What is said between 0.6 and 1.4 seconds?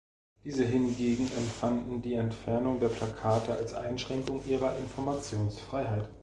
hingegen